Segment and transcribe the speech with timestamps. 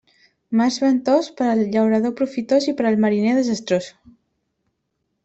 [0.59, 3.91] Març ventós, per al llaurador profitós i per al mariner desastrós.